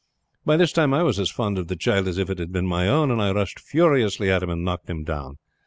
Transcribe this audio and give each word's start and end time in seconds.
By 0.47 0.57
this 0.57 0.71
time 0.73 0.95
I 0.95 1.03
was 1.03 1.19
as 1.19 1.29
fond 1.29 1.59
of 1.59 1.67
the 1.67 1.75
child 1.75 2.07
as 2.07 2.17
if 2.17 2.31
it 2.31 2.39
had 2.39 2.51
been 2.51 2.65
my 2.65 2.87
own, 2.87 3.11
and 3.11 3.21
I 3.21 3.31
rushed 3.33 3.59
furiously 3.59 4.31
at 4.31 4.41
him 4.41 4.49
and 4.49 4.65
knocked 4.65 4.89
him 4.89 5.03
down. 5.03 5.37